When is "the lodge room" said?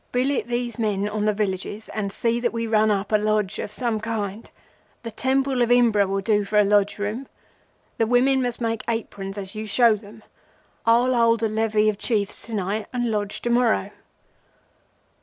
6.63-7.27